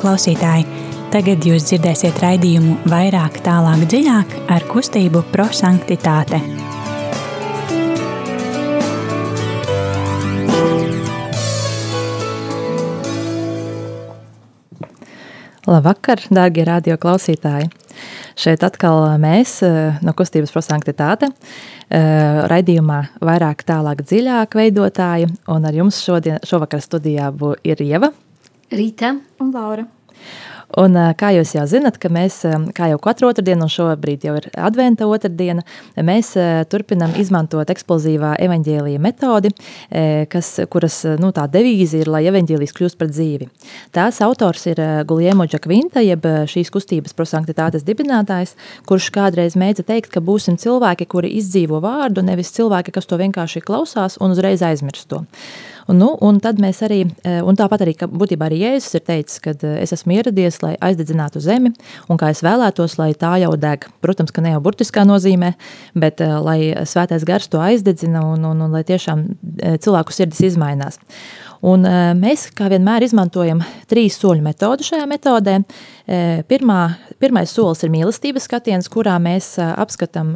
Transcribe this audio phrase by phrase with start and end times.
[0.00, 0.64] Klausītāji,
[1.12, 6.38] tagad jūs dzirdēsiet raidījumu vairāk, tālāk, dziļāk ar kustību prosanktitāte.
[15.68, 17.68] Labvakar, dārgie radio klausītāji!
[18.40, 19.58] Šeit atkal mēs
[20.00, 21.28] no kustības prosanktitāte
[21.92, 27.28] raidījumā vairāk, tālāk, dziļāk veidotāji, un ar jums šodien, šovakar studijā
[27.68, 28.14] ir Ieva.
[28.70, 29.86] Rīta un Laura.
[30.78, 32.36] Un, kā jūs jau zinat, ka mēs,
[32.76, 35.64] kā jau katru otrdienu, un šobrīd jau ir adventa otrdiena,
[36.06, 36.30] mēs
[36.70, 39.50] turpinam izmantot eksplozīvā evaņģēlija metodi,
[40.30, 43.48] kas, kuras nu, tā devīze ir, lai evaņģēlijs kļūst par dzīvi.
[43.96, 44.78] Tās autors ir
[45.10, 48.54] Guliemo Džakvinta, jeb šīs kustības prosanktitātes dibinātājs,
[48.86, 53.66] kurš kādreiz mēdza teikt, ka būsim cilvēki, kuri izdzīvo vārdu, nevis cilvēki, kas to vienkārši
[53.66, 55.24] klausās un uzreiz aizmirst to.
[55.86, 59.04] Un, nu, un tad mēs arī, eh, un tāpat arī, ka būtībā arī Jēzus ir
[59.06, 61.72] teicis, ka eh, es esmu ieradies, lai aizdedzinātu zemi,
[62.08, 63.86] un kā es vēlētos, lai tā jau deg.
[64.04, 65.54] Protams, ka ne jau burtiskā nozīmē,
[65.94, 69.26] bet eh, lai svētais gars to aizdedzina un, un, un lai tiešām
[69.80, 71.00] cilvēku sirdis izmainās.
[71.60, 71.84] Un
[72.16, 73.58] mēs, kā vienmēr, izmantojam
[73.90, 75.58] trīs soļu metodu šajā metodē.
[76.10, 76.78] Pirmā,
[77.22, 80.32] pirmais solis ir mīlestības skatiens, kurā mēs apskatām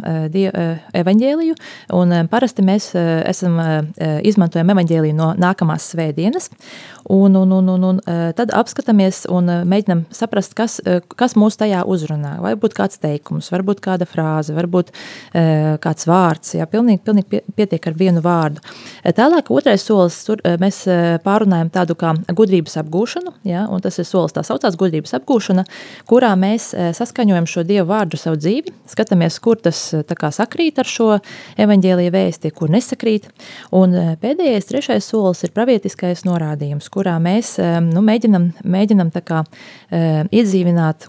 [0.95, 1.57] evaņģēliju,
[1.99, 3.59] un parasti mēs esam
[4.23, 6.47] izmantojam evaņģēliju no nākamās svētdienas,
[7.11, 7.99] un, un, un, un, un
[8.39, 10.79] tad apskatāmies un mēģinam saprast, kas,
[11.19, 12.37] kas mūs tajā uzrunā.
[12.45, 14.95] Varbūt kāds teikums, varbūt kāda frāze, varbūt
[15.35, 18.63] kāds vārds, jā, pilnīgi, pilnīgi pietiek ar vienu vārdu.
[19.19, 20.85] Tālāk otrais solis, tur mēs
[21.27, 25.64] pārunājam tādu kā gudrības apgūšanu, un tas ir solis tā saucās gudrības apgūšana,
[26.11, 30.89] kurā mēs saskaņojam šo Dievu vārdu savu dzīvi, skatāmies, kur tas tā kā sakrīt ar
[30.89, 31.09] šo
[31.61, 33.29] evaņģēlija vēsti, kur nesakrīt,
[33.75, 37.57] un pēdējais, trešais solis ir pravietiskais norādījums, kurā mēs
[37.89, 39.45] nu, mēģinam, mēģinam kā
[39.95, 41.09] iedzīvināt,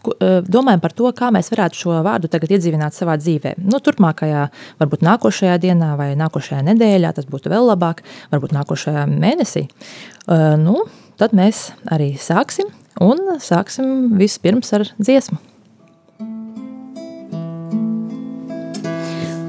[0.51, 3.55] domājam par to, kā mēs varētu šo vārdu tagad iedzīvināt savā dzīvē.
[3.65, 4.47] Nu, turpmākajā,
[4.81, 9.65] varbūt nākošajā dienā vai nākošajā nedēļā, tas būtu vēl labāk, varbūt nākošajā mēnesī.
[10.61, 10.79] Nu,
[11.21, 12.69] tad mēs arī sāksim,
[13.01, 15.37] un sāksim vispirms ar dziesmu.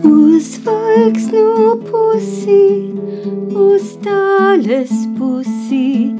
[0.07, 2.91] Uzvalks no pusī,
[3.55, 6.13] uz tāles pusī,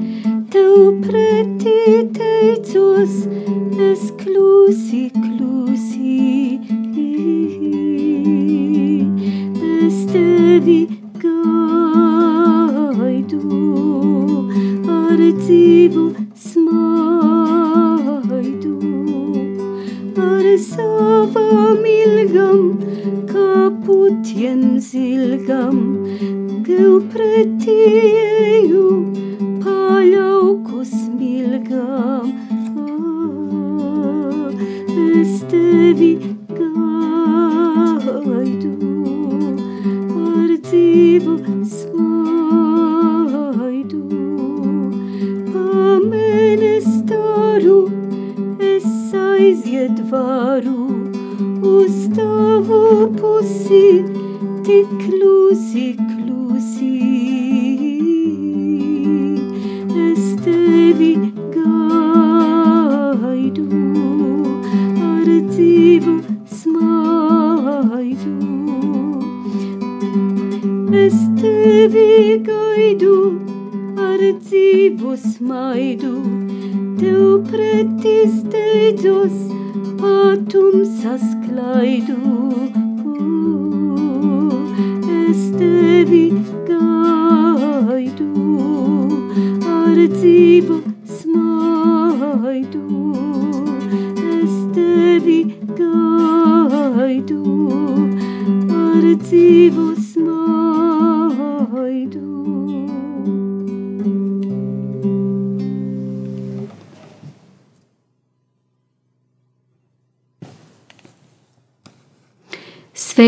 [0.53, 3.25] tev pretī teicos,
[3.89, 6.59] es klusi, klusi.
[9.87, 10.96] Es tevi
[22.27, 22.79] ilgam,
[23.29, 25.79] kā putiem zilgam,
[26.65, 28.26] tev pretieju
[70.97, 71.26] Es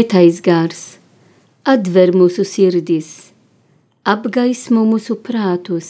[0.09, 0.79] Svētais gars
[1.69, 3.29] atver mūsu sirdis,
[4.01, 5.89] apgaismo mūsu prātus,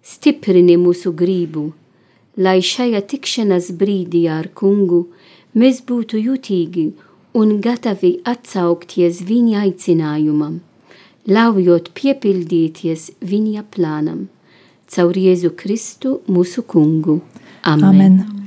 [0.00, 1.64] stiprini mūsu gribu,
[2.40, 5.02] lai šajā tikšanās brīdī ar kungu
[5.60, 6.86] mēs būtu jutīgi
[7.36, 10.62] un gatavi atsaukties viņa aicinājumam,
[11.28, 14.30] ļaujot piepildīties viņa plānam,
[14.88, 17.20] caur Jēzu Kristu mūsu kungu.
[17.60, 17.92] Amen.
[17.92, 18.43] Amen.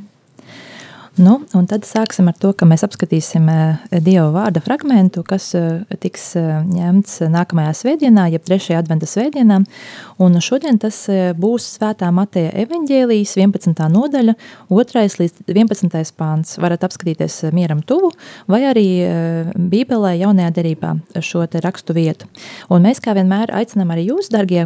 [1.17, 5.79] Nu, un tad sāksim ar to, ka mēs apskatīsim eh, Dieva vārda fragmentu, kas eh,
[5.97, 8.75] tiks eh, ņemts nākamajā svētdienā, jeb 3.
[8.77, 9.57] adventa svētdienā.
[10.21, 10.99] Un šodien tas
[11.37, 13.81] būs Svētā Mateja evaņģēlijas 11.
[13.93, 14.35] nodaļa,
[14.69, 15.03] 2.
[15.23, 16.13] līdz 11.
[16.17, 16.53] pāns.
[16.61, 18.11] Varat apskatīties mieram tuvu
[18.49, 18.85] vai arī
[19.57, 22.29] Bībelē jaunajā derībā šo te rakstu vietu.
[22.73, 24.65] Un mēs kā vienmēr aicinām arī jūs, dargie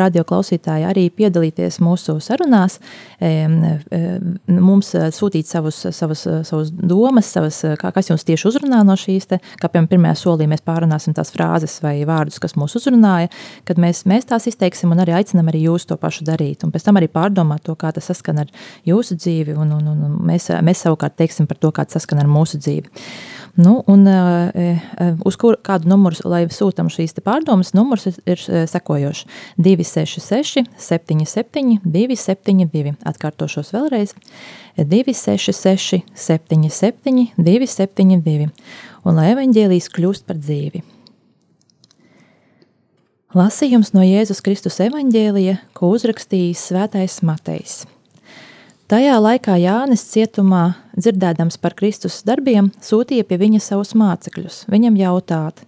[0.00, 2.80] radioklausītāji, arī piedalīties mūsu sarunās,
[3.20, 9.40] mums sūtīt savus savas, savas domas, savas, kā, kas jums tieši uzrunā no šīs, te,
[9.60, 13.30] kā piemēram pirmajā solī mēs pārunāsim tās frāzes vai vārdus, kas mūs uzrunāja,
[13.68, 16.66] kad mēs, mēs tās izteiksim un arī aicinam arī jūs to pašu darīt.
[16.66, 18.52] Un pēc tam arī pārdomāt to, kā tas saskan ar
[18.88, 22.30] jūsu dzīvi, un, un, un mēs, mēs savukārt teiksim par to, kā tas saskan ar
[22.30, 22.92] mūsu dzīvi.
[23.56, 24.04] Nu, un,
[25.24, 29.22] uz kur, kādu numuru, lai sūtam šīs pārdomas, numurs ir, ir sekojošs
[29.56, 32.92] 266, 77, 272.
[33.08, 34.12] Atkārtošos vēlreiz
[34.76, 38.50] 266, 77, 272.
[39.08, 40.84] Un lai evaņģēlijas kļūst par dzīvi.
[43.36, 47.84] Lasījums no Jēzus Kristus evaņģēlija, ko uzrakstījis Svētais Matejs.
[48.86, 54.60] Tajā laikā Jānis cietumā, dzirdēdams par Kristus darbiem, sūtīja pie viņa savus mācekļus.
[54.70, 55.64] Viņam jautāt,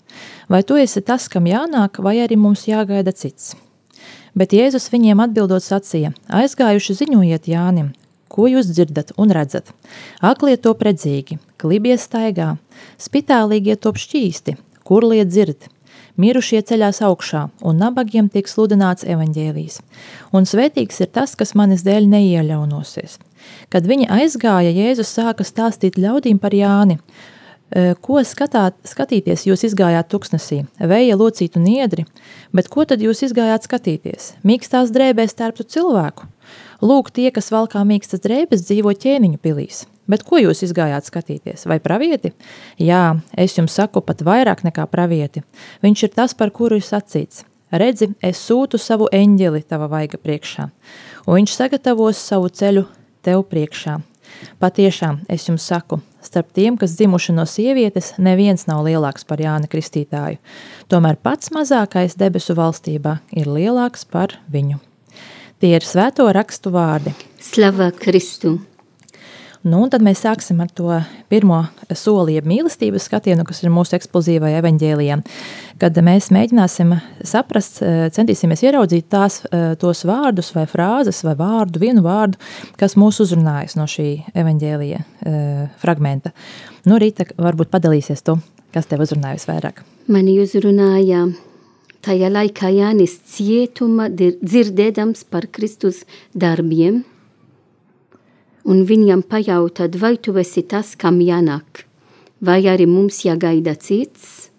[0.47, 3.57] vai tu esi tas, kam jānāk, vai arī mums jāgaida cits?
[4.39, 7.89] Bet Jēzus viņiem atbildot sacīja: Aizgājuši ziņojiet Jānim,
[8.31, 9.75] ko jūs dzirdat un redzat.
[10.23, 12.53] Aklie top redzīgi, klibie staigā,
[13.03, 14.55] spitālīgie top šķīsti,
[14.87, 15.67] kurlie dzird,
[16.21, 19.81] mirušie ceļās augšā, un nabagiem tiek sludināts evaņģēlijs.
[20.35, 23.19] Un svētīgs ir tas, kas manis dēļ neieļaunosies.
[23.73, 26.99] Kad viņi aizgāja, Jēzus sāka stāstīt ļaudīm par Jāni.
[27.69, 30.63] E, ko skatāt, skatīties jūs izgājāt tuksnesī?
[30.81, 32.07] Vēja locītu niedri,
[32.53, 34.33] bet ko tad jūs izgājāt skatīties?
[34.49, 36.29] Mīkstās drēbēs tērptu cilvēku?
[36.81, 39.85] Lūk, tie, kas valkā mīkstas drēbes, dzīvo ķēniņu pilīs.
[40.09, 41.67] Bet ko jūs izgājāt skatīties?
[41.69, 42.33] Vai pravieti?
[42.81, 45.45] Jā, es jums saku pat vairāk nekā pravieti.
[45.85, 47.45] Viņš ir tas, par kuru ir sacīts.
[47.69, 50.71] Redzi, es sūtu savu eņģeli tava vaiga priekšā,
[51.27, 52.87] un viņš sagatavos savu ceļu
[53.21, 53.99] tev priekšā.
[54.63, 59.69] Patiešām, es jums saku, starp tiem, kas dzimuši no sievietes, neviens nav lielāks par Jāni
[59.69, 60.41] Kristītāju.
[60.89, 64.81] Tomēr pats mazākais debesu valstībā ir lielāks par viņu.
[65.59, 67.13] Tie ir svēto rakstu vārdi.
[67.43, 68.57] Slava Kristu!
[69.67, 70.93] Nu, tad mēs sāksim ar to
[71.31, 71.65] pirmo
[71.99, 75.25] soli, jeb mīlestības skatienu, kas ir mūsu eksplozīvai evaņģēlijam.
[75.83, 76.95] Kad mēs mēģināsim
[77.27, 82.39] saprast, eh, centīsimies ieraudzīt tās, eh, tos vārdus vai frāzes vai vārdu, vienu vārdu,
[82.77, 86.33] kas mūs uzrunājas no šī evaņģēlija eh, fragmenta.
[86.87, 88.39] Nu, Rīta, varbūt padalīsies tu,
[88.73, 89.83] kas tev uzrunājas vairāk.
[90.07, 91.35] Mani uzrunāja
[92.01, 97.05] tajā laikā Jānis cietuma dzirdēdams par Kristus darbiem–
[98.69, 101.85] un viņam pajautāt, vai tu esi tas, kam jānāk,
[102.45, 104.51] vai arī mums jāgaida cits.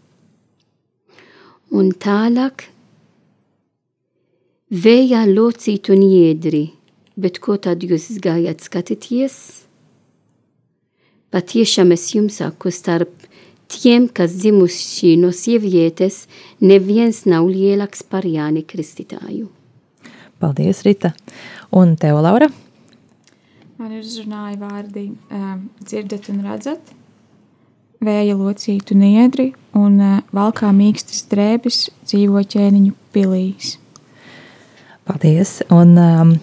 [1.70, 2.66] Un tālāk
[4.74, 6.66] vējā locīt un iedri,
[7.14, 9.38] bet ko tad jūs gājāt skatīties?
[11.30, 13.28] Patiešām es jums saku, starp
[13.70, 16.24] tiem, kas dzimuši no sievietes,
[16.58, 19.46] neviens nav lielāks par Jāni Kristītāju.
[20.42, 21.14] Paldies, Rita!
[21.76, 22.50] Un tev, Laura?
[23.80, 26.90] Man ir uzrunāja vārdi um, dzirdat un redzat,
[28.04, 33.78] vēja locītu niedri un uh, valkā mīkstas drēbes dzīvo ķēniņu pilīs.
[35.08, 35.62] Paldies!
[35.72, 36.36] Un, um,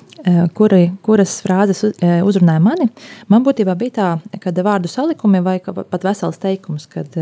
[0.56, 2.88] kuri, kuras frāzes uzrunāja mani,
[3.30, 4.08] man būtībā bija tā,
[4.42, 7.12] kad vārdu salikumi vai pat vesels teikums, kad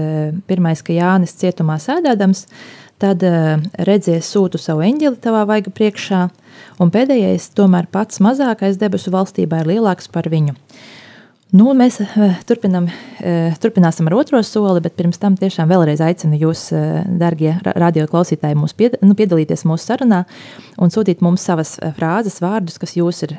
[0.49, 2.47] pirmais, ka Jānis cietumā sēdēdams,
[3.03, 3.23] tad
[3.89, 6.21] redzies sūtu savu eņģeli tavā vaiga priekšā,
[6.81, 10.57] un pēdējais, tomēr pats mazākais debesu valstībā ir lielāks par viņu.
[11.53, 16.39] Nu, mēs uh, turpinam, uh, turpināsim ar otro soli, bet pirms tam tiešām vēlreiz aicinu
[16.41, 20.25] jūs, uh, darbie radioklausītāji, pied, nu, piedalīties mūsu sarunā
[20.81, 23.37] un sūtīt mums savas frāzes, vārdus, kas jūs ir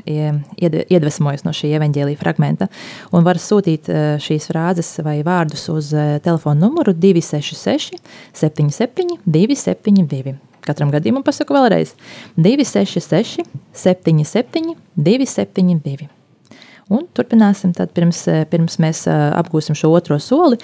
[0.55, 2.69] iedvesmojis no šī evaņģēlīja fragmenta.
[3.11, 3.89] Un var sūtīt
[4.23, 5.91] šīs frāzes vai vārdus uz
[6.23, 7.99] telefona numuru 266
[8.31, 10.37] 77 272.
[10.65, 11.93] Katram gadījumam pasaku vēlreiz
[12.39, 13.45] 266,
[13.75, 16.14] 77, 272.
[16.85, 20.57] Un turpināsim, tad pirms, pirms mēs apgūsim šo otro soli,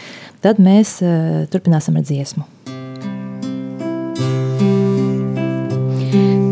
[0.46, 1.02] tad mēs
[1.50, 2.44] turpināsim ar dziesmu.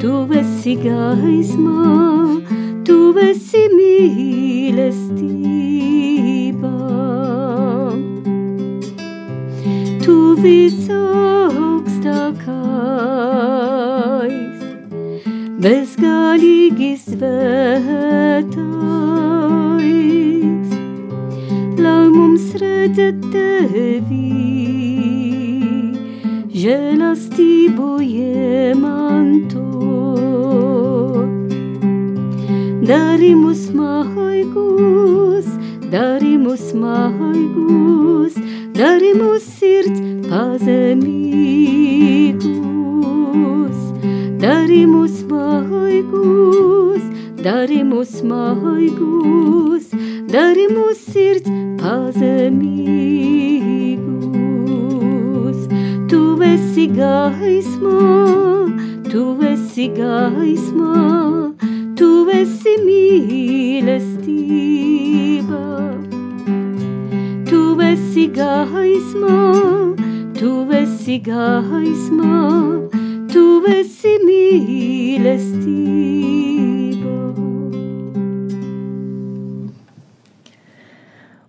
[0.00, 1.88] tu esi gaismā,
[2.84, 2.98] tu
[3.30, 5.53] esi mīlestība.
[26.64, 29.64] Žēlastību iemanto.
[32.88, 35.50] Dari mūs maigus,
[35.92, 38.38] dari mūs maigus,
[38.76, 41.13] dari mūs sirds pazemīgus.
[59.94, 61.54] Gaismā,
[61.98, 64.00] tu esi mīlestība.
[67.48, 69.38] Tu esi gaismā,
[70.38, 72.40] tu esi gaismā,
[73.32, 75.84] tu esi mīlestība.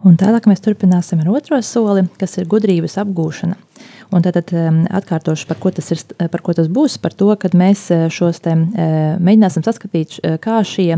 [0.06, 3.58] Un tālāk mēs turpināsim ar otro soli, kas ir gudrības apgūšana.
[4.14, 6.98] Un tad um, atkārtošu, par ko, tas ir, par ko tas būs.
[7.02, 10.98] Par to, ka mēs uh, šos te, uh, mēģināsim saskatīt, kā, šie,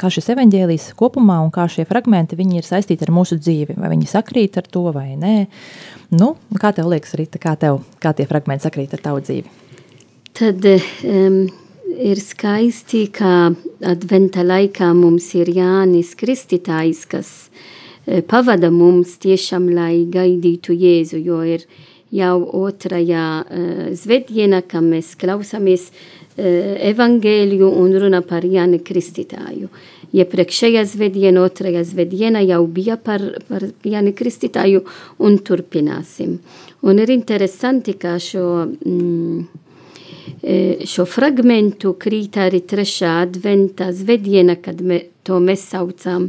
[0.00, 3.76] kā šis evaņģēlijs kopumā un kā šie fragmenti ir saistīti ar mūsu dzīvi.
[3.78, 5.36] Vai viņi sakrīt ar to vai nē.
[6.16, 9.54] Nu, kā tev liekas, Rita, kā, tev, kā tie fragmenti sakrīt ar tavu dzīvi?
[10.36, 11.40] Tad um,
[11.96, 13.52] ir skaisti, ka
[13.86, 17.64] adventa laikā mums ir Jānis Kristītājs, kas uh,
[18.28, 21.66] pavada mums tiešām, lai gaidītu Jēzu, jo ir
[22.14, 26.46] jau otrajā uh, svētdienā, ka mēs klausāmies uh,
[26.92, 29.70] evangēliju un runa par Jāni Kristītāju.
[30.16, 34.84] Iepriekšējā svētdienā, otrajā svētdienā jau bija par, par Jāni Kristītāju
[35.26, 36.38] un turpināsim.
[36.86, 38.48] Un ir interesanti, ka šo...
[38.86, 39.46] Mm,
[40.86, 46.28] šo fragmentu krīt arī trešā adventa zvediena, kad me, to mēs saucam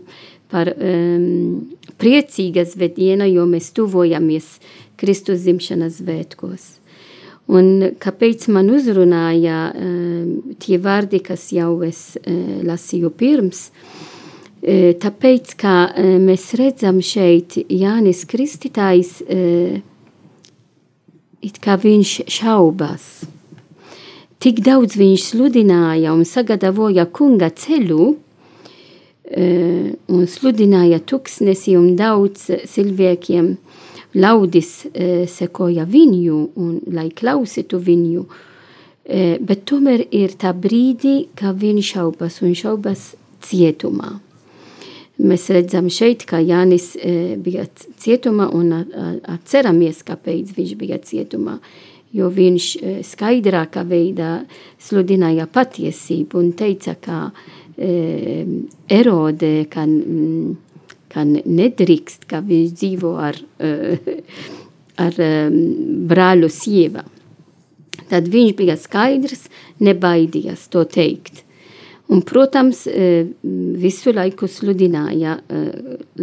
[0.51, 1.68] par um,
[2.00, 4.58] priecīga zvediena, jo mēs tuvojamies
[4.98, 6.68] Kristus zimšanas svētkos.
[7.48, 15.56] Un kāpēc man uzrunāja um, tie vārdi, kas jau es uh, lasīju pirms, uh, tāpēc,
[15.60, 19.80] ka uh, mēs redzam šeit Jānis Kristītājs, uh,
[21.44, 23.27] it kā viņš šaubās
[24.44, 28.16] tik daudz viņš sludināja un sagatavoja kunga ceļu,
[29.36, 33.55] un sludināja tuksnesi un daudz cilvēkiem
[34.15, 34.86] laudis
[35.27, 38.24] sekoja viņu un lai klausītu viņu,
[39.43, 43.10] bet tomēr ir tā brīdi, ka viņš šaubas un šaubas
[43.43, 44.15] cietumā.
[45.17, 46.91] Mēs redzam šeit, ka Jānis
[47.41, 47.65] bija
[48.00, 48.74] cietumā un
[49.27, 51.57] atceramies, kāpēc viņš bija cietumā.
[52.15, 52.65] Jo viņš
[53.03, 54.46] skaidrākā veidā
[54.79, 59.86] sludināja patiesību un teica, ka e, erode, ka,
[61.13, 63.38] ka nedrīkst, ka viņš dzīvo ar,
[65.05, 65.19] ar
[66.10, 67.05] brāļu sieva.
[68.07, 69.48] Tad viņš bija skaidrs,
[69.84, 71.43] nebaidījās to teikt.
[72.07, 72.86] Un, protams,
[73.84, 75.41] visu laiku sludināja,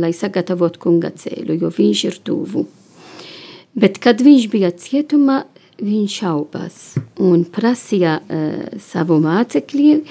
[0.01, 2.65] lai sagatavotu kunga ceļu, jo viņš ir tuvu.
[3.77, 5.43] Bet, kad viņš bija cietumā,
[5.85, 6.81] viņš šaubās
[7.23, 10.03] un prasīja uh, savu mācekļiem,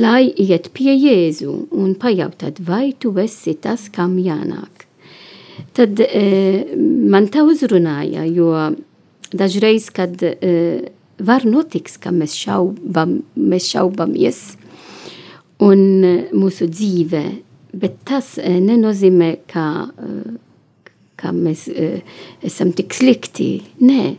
[0.00, 4.86] lai iet pie Jēzu un pajautāt, vai tu esi tas, kam jānāk.
[5.76, 6.74] Tad uh,
[7.10, 8.54] man tā uzrunāja, jo
[9.30, 10.82] dažreiz, kad uh,
[11.20, 14.42] var notiks, ka mēs, šaubam, mēs šaubamies
[15.62, 17.24] un uh, mūsu dzīve,
[17.76, 20.70] bet tas uh, nenozīmē, ka, uh,
[21.20, 23.52] ka mēs uh, esam tik slikti.
[23.84, 24.14] Nē,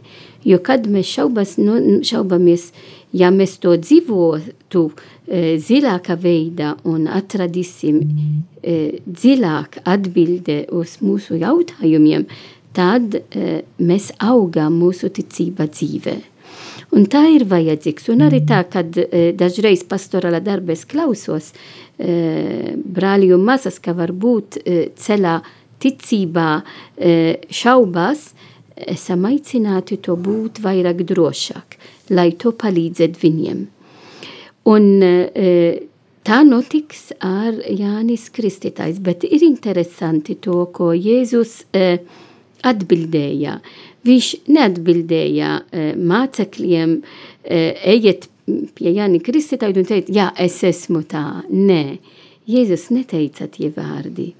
[0.47, 2.71] Jo kad mēs šaubas, nu, šaubamies,
[3.13, 12.25] ja mēs to dzīvotu e, dziļākā veidā un atradīsim e, dziļāk atbildi uz mūsu jautājumiem,
[12.73, 16.17] tad e, mēs augam mūsu ticība dzīvē.
[16.91, 18.09] Un tā ir vajadzīgs.
[18.11, 23.95] Un arī tā, kad e, dažreiz pastorāla darba es klausos e, brāļi un mazas, ka
[23.95, 25.37] varbūt e, ceļā
[25.81, 27.13] ticībā e,
[27.47, 28.31] šaubas,
[28.89, 31.77] esam aicināti to būt vairāk drošāk,
[32.15, 33.61] lai to palīdzētu viņiem.
[34.71, 34.89] Un
[36.21, 41.63] tā notiks ar Jānis Kristītājs, bet ir interesanti to, ko Jēzus
[42.61, 43.55] atbildēja.
[44.05, 45.49] Viņš neatbildēja
[45.97, 46.93] mācekļiem,
[47.45, 48.29] ejiet
[48.77, 51.41] pie Jāni Kristītāju un teikt, jā, es esmu tā.
[51.49, 51.97] Nē,
[52.49, 54.31] Jēzus neteica tie vārdi,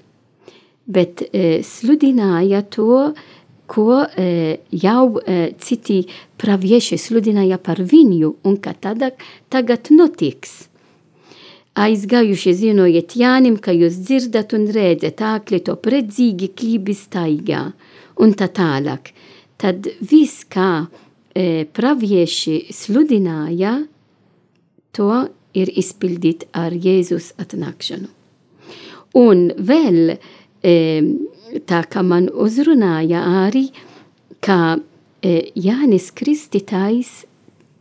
[0.86, 1.22] bet
[1.66, 3.12] sludināja to,
[3.72, 6.02] ko e, jau e, citi
[6.40, 9.12] pravieši sludināja par viņu un ka tada,
[9.52, 10.66] tagad notiks.
[11.72, 17.62] Aizgājuši zienojiet Jānim, ka jūs dzirdat un redzat ākli to predzīgi klībi staigā
[18.20, 19.14] un tā tālāk.
[19.56, 20.84] Tad viss, kā
[21.32, 23.78] e, pravieši sludināja,
[24.92, 25.12] to
[25.56, 28.10] ir izpildīt ar Jēzus atnākšanu.
[29.16, 30.74] Un vēl e,
[31.68, 33.68] tā kā man uzrunāja arī,
[34.42, 34.78] ka
[35.22, 37.12] e, Jānis Kristītājs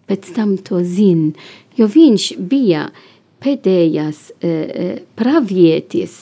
[0.10, 1.32] pēc tam to zina,
[1.78, 2.90] jo viņš bija
[3.42, 6.20] pēdējās e, e, pravietis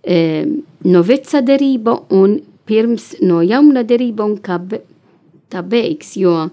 [0.00, 4.56] no veca derība un pirms no jauna derība un kā
[5.52, 6.48] tā beigs, jo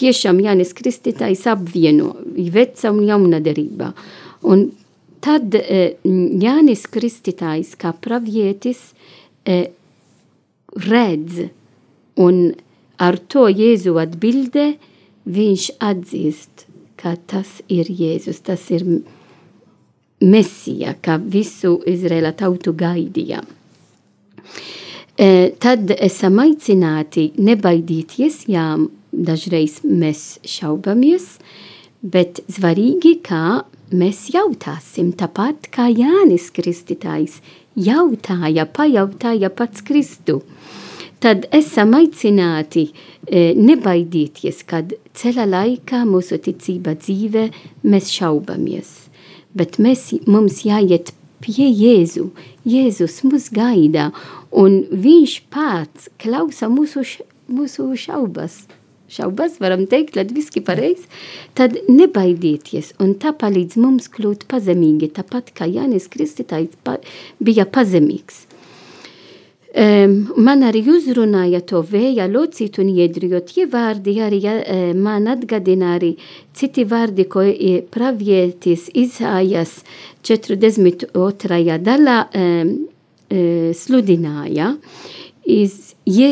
[0.00, 2.14] tiešām Jānis Kristītājs apvieno
[2.54, 3.90] veca un jauna derība.
[4.48, 4.70] Un
[5.20, 8.86] tad Jānis Kristītājs kā pravietis
[10.86, 11.46] redz,
[12.16, 12.40] un
[12.98, 14.70] ar to Jēzu atbildē,
[15.26, 18.86] viņš atzīst, ka tas ir Jēzus, tas ir
[20.22, 23.42] Mesija, kā visu Izraela tautu gaidīja.
[25.16, 25.28] E,
[25.60, 28.66] tad esam aicināti nebaidīties, jā,
[29.12, 31.36] dažreiz mēs šaubamies,
[32.00, 37.40] bet svarīgi, kā mēs jautāsim, tāpat kā Jānis Kristītājs
[37.76, 40.42] jautāja, pajautāja pats Kristu.
[41.22, 47.48] Tad esam aicināti e, nebaidīties, kad ceļa laikā mūsu ticība dzīve
[47.88, 48.90] mēs šaubamies.
[49.56, 52.28] Bet mēs, mums jāiet pie Jēzu.
[52.68, 54.10] Jēzus mūs gaida,
[54.52, 57.06] un viņš pats klausa mūsu,
[57.48, 58.66] mūsu šaubas
[59.12, 61.06] šaubas, varam teikt, latviski pareizi,
[61.58, 66.98] tad nebaidieties, un tā palīdz mums kļūt pazemīgi, tāpat kā Jānis Kristītājs pa,
[67.42, 68.44] bija pazemīgs.
[69.76, 74.54] Um, man arī uzrunāja to vēja locīt un iedri, jo tie vārdi arī ja,
[74.96, 76.14] man atgadina arī
[76.56, 77.44] citi vārdi, ko
[77.92, 79.82] pravietis Izājas
[80.24, 81.76] 42.
[81.84, 82.72] dalā um,
[83.28, 84.72] uh, sludināja.
[85.44, 86.30] Iz, je,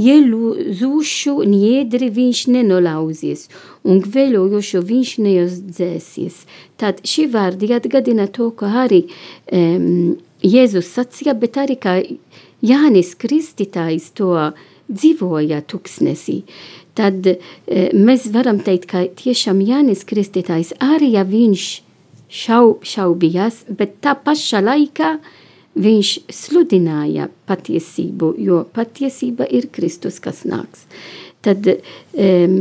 [0.00, 3.46] ielūzušu niedri viņš nenolauzies,
[3.84, 6.42] un gveļojošu viņš neuzdzēsies.
[6.80, 11.98] Tad šī vārdi atgadina to, ko arī um, Jēzus sacīja, bet arī kā
[12.64, 14.32] Jānis Kristītājs to
[14.88, 16.40] dzīvoja tuksnesī.
[16.96, 17.36] Tad e,
[17.94, 21.66] mēs varam teikt, ka tiešām Jānis Kristītājs arī, ja viņš
[22.40, 25.36] šau, šaubījās, bet tā paša laikā uh,
[25.80, 30.86] viņš sludināja patiesību, jo patiesība ir Kristus, kas nāks.
[31.44, 32.56] Tad um,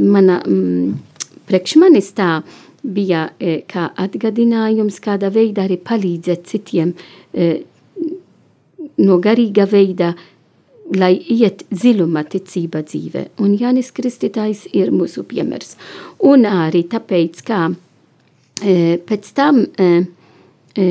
[0.00, 0.94] mana, um,
[1.48, 2.40] priekš manis tā
[2.82, 6.94] bija e, kā atgadinājums, kādā veidā arī palīdzēt citiem
[7.32, 7.52] e,
[9.02, 10.12] no garīga veida,
[10.98, 13.28] lai iet dziļumā ticība dzīve.
[13.40, 15.76] Un Jānis Kristītājs ir mūsu piemērs.
[16.28, 19.92] Un arī tāpēc, kā e, pēc tam e,
[20.76, 20.88] e,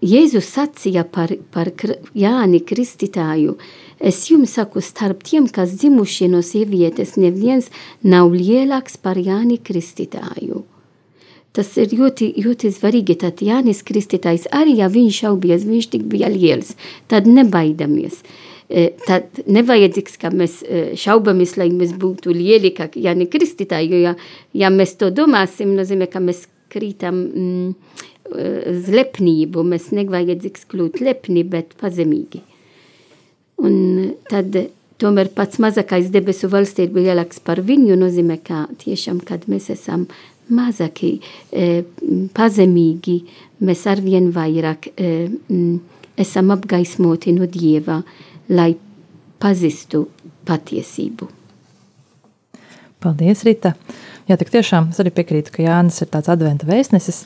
[0.00, 1.68] Jēzus sacīja par, par
[2.16, 3.58] Jāni Kristītāju,
[4.00, 7.68] es jums saku, starp tiem, kas dzimuši no sievietes, neviens
[8.00, 10.64] nav lielāks par Jāni Kristītāju.
[11.52, 16.30] Tas ir ļoti, ļoti svarīgi, tad Jānis Kristītājs arī, ja viņš šaubies, viņš tik bija
[16.30, 16.76] liels,
[17.10, 18.20] tad nebaidamies.
[18.70, 24.02] E, tad nevajadzīgs, ka mēs e, šaubamies, lai mēs būtu lieli, kā Jāni Kristītāju, jo
[24.04, 24.14] ja,
[24.62, 27.70] ja mēs to domāsim, nozīmē, ka mēs krītam mm,
[28.72, 29.64] uz lepnību.
[29.66, 32.42] Mēs nevajadzīgs kļūt lepni, bet pazemīgi.
[33.60, 33.74] Un
[34.30, 34.56] tad
[35.00, 40.06] tomēr pats mazākais debesu valstī ir lielāks par viņu, nozīmē, ka tiešām, kad mēs esam
[40.50, 41.18] mazāki,
[41.52, 41.82] e,
[42.36, 43.16] pazemīgi,
[43.64, 45.10] mēs arvien vairāk e,
[46.20, 48.00] esam apgaismoti no Dieva,
[48.50, 48.72] lai
[49.40, 50.06] pazistu
[50.48, 51.28] patiesību.
[53.00, 53.74] Paldies, Rita!
[54.30, 57.16] Jā, tik tiešām es arī piekrītu, ka Jānis ir tāds adventa vēstnesis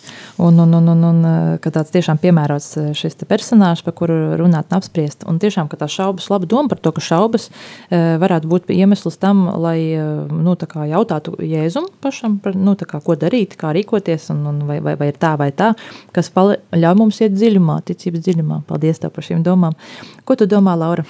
[0.41, 1.27] un, un, un, un, un
[1.61, 5.27] ka tāds tiešām piemērots eh, šis personāžs, par kuru runāt un apspriest.
[5.29, 9.21] Un tiešām, ka tā šaubas, laba doma par to, ka šaubas eh, varētu būt iemesls
[9.21, 10.57] tam, lai eh, nu,
[10.95, 15.13] jautātu Jēzum pašam, par, nu, kā, ko darīt, kā rīkoties, un, un vai, vai, vai
[15.13, 15.75] ir tā vai tā,
[16.17, 18.63] kas pali, ļauj mums iet dziļumā, ticības dziļumā.
[18.71, 19.77] Paldies tev par šīm domām.
[20.25, 21.05] Ko tu domā, Laura?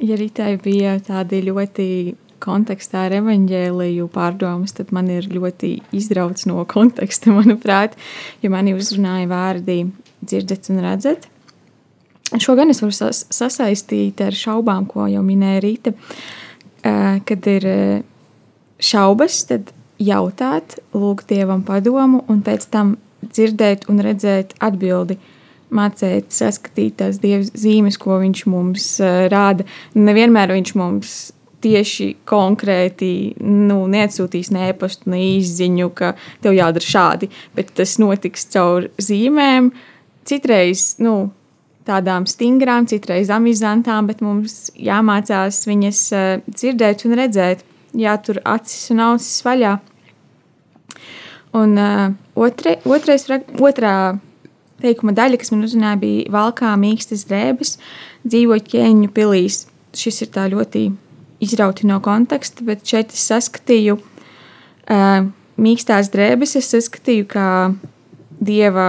[0.00, 1.84] Ja Ritai bija tādi ļoti
[2.44, 7.96] kontekstā ar evaņģēliju pārdomas, tad man ir ļoti izrauts no konteksta, manuprāt,
[8.44, 9.82] ja mani uzrunāja vārdi
[10.24, 11.28] dzirdat un redzat.
[12.40, 15.92] Šo gan es varu sas sasaistīt ar šaubām, ko jau minēja Rīta.
[17.28, 17.66] Kad ir
[18.82, 19.70] šaubas, tad
[20.02, 25.18] jautāt, lūgt dievam padomu un pēc tam dzirdēt un redzēt atbildi.
[25.74, 28.88] Mācīt, saskatīt tās dieva zīmes, ko viņš mums
[29.32, 29.64] rāda.
[29.96, 31.14] Nevienmēr viņš mums
[31.64, 36.12] tieši konkrēti nu, neatsūtīs ne e-pastu, ne īsiņu, ka
[36.44, 39.72] tev jādara šādi, bet tas notiks caur zīmēm.
[40.28, 41.32] Citreiz nu,
[41.88, 47.64] tādām stingrām, citreiz amizantām, bet mums jāmācās viņas uh, dzirdēt un redzēt,
[47.96, 49.76] jātur acis un ausis vaļā.
[51.54, 53.28] Un uh, otre, otrais,
[53.62, 53.96] otrā
[54.82, 57.76] teikuma daļa, kas man uzrunāja, bija valkā mīkstas drēbes,
[58.26, 59.64] dzīvo ķēniņu pilīs.
[59.94, 60.88] Šis ir tā ļoti
[61.44, 65.26] izrauti no konteksta, bet šeit es saskatīju uh,
[65.60, 67.48] mīkstās drēbes, es saskatīju kā
[68.44, 68.88] Dieva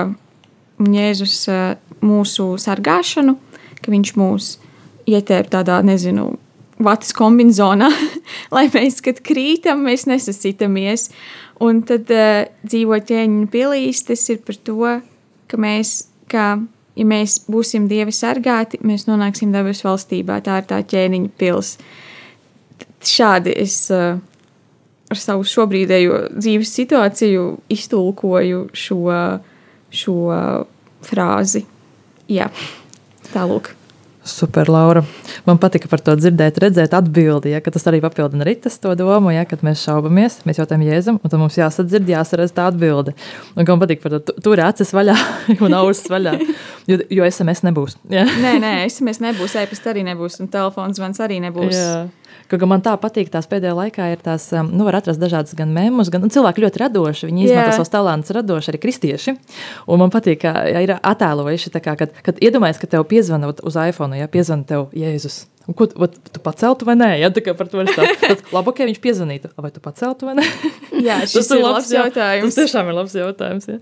[0.81, 3.37] un Jēzus uh, mūsu sargāšanu,
[3.81, 4.55] ka viņš mūs
[5.09, 6.33] ietēp tādā, nezinu,
[6.81, 7.89] vatas kombinācijā,
[8.55, 11.09] lai mēs, kad krītam, mēs nesasitamies.
[11.63, 14.95] Un tad uh, dzīvot ķēniņu pilīs, tas ir par to,
[15.51, 16.55] ka mēs, ka,
[16.99, 20.41] ja mēs būsim dievi sargāti, mēs nonāksim debesu valstībā.
[20.43, 21.77] Tā ir tā ķēniņa pils.
[23.05, 24.17] Šādi es uh,
[25.11, 28.99] ar savu šobrīdējo dzīves situāciju iztulkoju šo,
[29.93, 30.19] šo
[31.05, 31.65] frāzi.
[32.31, 32.49] Jā,
[33.33, 33.75] tālāk.
[34.25, 35.03] Super, Laura.
[35.45, 39.29] Man patika par to dzirdēt, redzēt, atbildi, ja, ka tas arī papildina Ritas to domu,
[39.29, 43.13] ja, kad mēs šaubamies, mēs jautājam Jēzum, un tad mums jāsadzird, jāsaredz tā atbilde.
[43.53, 45.13] Un man patīk par to, tur acis vaļā
[45.67, 46.33] un ausis vaļā,
[46.89, 47.99] jo, jo SMS nebūs.
[48.09, 48.25] Ja.
[48.25, 51.77] Nē, nē, SMS nebūs, e-pasta arī nebūs, un telefons zvans arī nebūs.
[51.77, 52.07] Jā.
[52.45, 55.55] Kaut kā man tā patīk, tās pēdējā laikā ir tās, um, nu, var atrast dažādas
[55.57, 57.29] gan mēmus, gan cilvēki ļoti radoši.
[57.31, 59.35] Viņi izmanto savus talantus radoši, arī kristieši.
[59.89, 63.81] Un man patīk, ka ja ir attēlojuši, kā, kad, kad iedomājies, ka tev piezvana uz
[63.81, 65.45] iPhone, ja piezvana tev Jēzus.
[65.65, 67.07] Un, ko vat, tu paceltu vai nē?
[67.17, 69.49] Ja, tā kā par to ir tāds- labi, ka viņš piezvanītu.
[69.57, 70.45] Vai tu paceltu vai nē?
[71.07, 72.53] Jā, šis ir labs jautājums.
[72.53, 73.65] Tas tiešām ir labs jautājums.
[73.71, 73.77] Ja.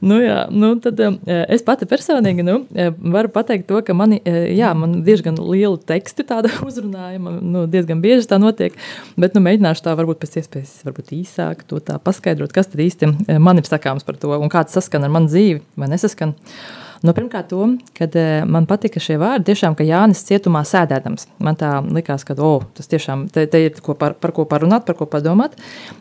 [0.00, 2.60] Nu, jā, nu, tad, um, es pati personīgi nu,
[3.02, 8.30] varu pateikt to, ka mani, jā, man diezgan lielu teksti tāda uzrunājuma, nu, diezgan bieži
[8.30, 8.78] tā notiek,
[9.18, 13.10] bet nu, mēģināšu tā varbūt pēc iespējas varbūt īsāk to tā paskaidrot, kas tad īsti
[13.42, 16.34] man ir sakāms par to un kāds saskan ar manu dzīvi vai nesaskan.
[16.34, 21.26] Uh, Nu, pirmkārt, to, kad eh, man patika šie vārdi, tiešām, ka Jānis cietumā sēdēdams.
[21.44, 24.86] Man tā likās, ka oh, tas tiešām te, te ir ko par, par ko parunāt,
[24.86, 25.58] par ko padomāt.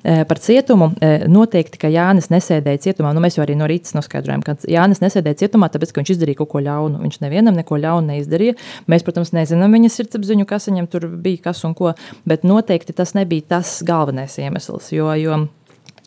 [0.07, 3.11] Eh, par cietumu eh, noteikti, ka Jānis nesēdēja cietumā.
[3.11, 6.39] Nu, mēs jau arī no rīta noskaidrojām, ka Jānis nesēdēja cietumā, tāpēc, ka viņš izdarīja
[6.39, 7.01] kaut ko ļaunu.
[7.03, 8.55] Viņš nevienam neko ļaunu neizdarīja.
[8.87, 11.91] Mēs, protams, nezinām viņa sirdsapziņu, kas viņam tur bija, kas un ko,
[12.23, 14.93] bet noteikti tas nebija tas galvenais iemesls.
[14.95, 15.43] Jo, jo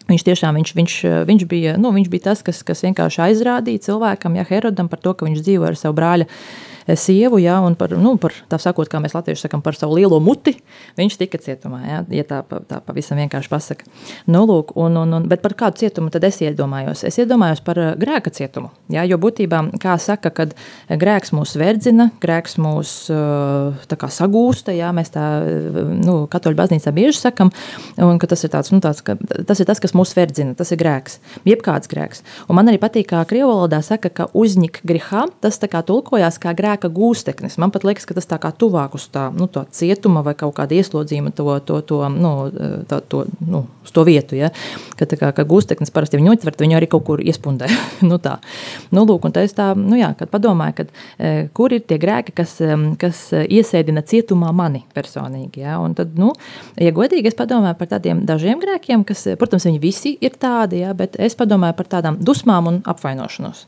[0.06, 0.94] Viņš tiešām viņš, viņš,
[1.26, 5.16] viņš, bija, nu, viņš bija tas, kas, kas vienkārši aizrādīja cilvēkam, ja Herodam, par to,
[5.18, 6.28] ka viņš dzīvo ar savu brāli
[6.94, 10.20] sievu, ja, un par, nu, par tā sakot, kā mēs latvieši sakam, par savu lielo
[10.22, 10.54] muti,
[10.98, 13.88] viņš tika cietumā, ja, ja tā, tā pavisam vienkārši pasaka.
[14.30, 17.02] Nu, lūk, un, un, un, bet par kādu cietumu tad es iedomājos?
[17.08, 20.54] Es iedomājos par uh, grēka cietumu, ja, jo būtībā, kā saka, kad
[20.86, 22.94] grēks mūs verdzina, grēks mūs
[23.90, 27.50] tā kā sagūsta, ja, mēs tā, uh, nu, katoļu baznīcā bieži sakam,
[27.98, 30.70] un ka tas ir tāds, nu, tāds, ka tas ir tas, kas mūs verdzina, tas
[30.70, 31.18] ir grēks,
[31.48, 32.22] jebkāds grēks.
[32.46, 36.38] Un man arī patīk, kā krievu valodā saka, ka uzņik grihā, tas tā kā tulkojās
[36.42, 37.56] kā grēks spēka gūsteknis.
[37.58, 40.54] Man pat liekas, ka tas tā kā tuvāk uz tā, nu, tā cietuma vai kaut
[40.56, 42.50] kāda ieslodzījuma to, to, to, nu,
[42.88, 44.36] tā, to, nu, uz to vietu.
[44.36, 44.50] Ja?
[44.96, 47.68] Ka, kā, ka gūsteknis parasti viņu notvert, viņu arī kaut kur iespundē.
[48.10, 48.38] nu, tā.
[48.90, 51.98] Nu, lūk, un tā es tā, nu jā, kad padomāju, kad, e, kur ir tie
[52.02, 55.64] grēki, kas, e, kas iesēdina cietumā mani personīgi.
[55.64, 55.78] Ja?
[55.82, 56.32] Un tad, nu,
[56.80, 60.94] ja godīgi, es padomāju par tādiem dažiem grēkiem, kas, protams, viņi visi ir tādi, ja?
[60.96, 63.66] bet es padomāju par tādām dusmām un apvainošanos.